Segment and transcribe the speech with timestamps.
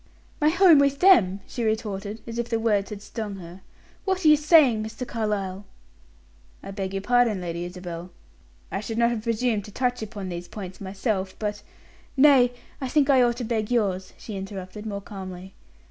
[0.41, 3.61] "My home with them!" she retorted, as if the words had stung her.
[4.03, 5.07] "What are you saying, Mr.
[5.07, 5.63] Carlyle?"
[6.63, 8.09] "I beg your pardon, Lady Isabel.
[8.71, 11.61] I should not have presumed to touch upon these points myself, but"
[12.17, 12.51] "Nay,
[12.81, 15.53] I think I ought to beg yours," she interrupted, more calmly.